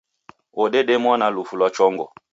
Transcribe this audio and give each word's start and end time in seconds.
Wodedemwa 0.57 1.17
na 1.17 1.27
lufu 1.35 1.53
lwa 1.59 1.69
chongo. 1.75 2.05